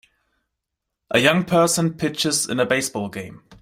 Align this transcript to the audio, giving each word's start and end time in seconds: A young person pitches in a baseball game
A 1.11 1.19
young 1.19 1.45
person 1.45 1.93
pitches 1.93 2.49
in 2.49 2.59
a 2.59 2.65
baseball 2.65 3.07
game 3.07 3.43